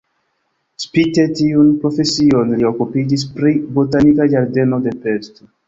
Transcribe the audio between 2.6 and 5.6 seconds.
li okupiĝis pri botanika ĝardeno de Pest.